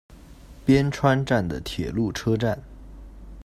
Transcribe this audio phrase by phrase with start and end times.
[0.65, 2.63] 边川站的铁路车站。